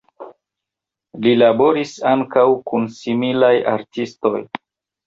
Li 1.27 1.33
laboris 1.41 1.93
ankaŭ 2.13 2.47
kun 2.73 2.91
similaj 2.99 3.55
artistoj. 3.79 4.39